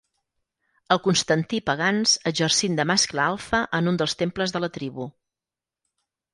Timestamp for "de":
2.81-2.87, 4.59-4.67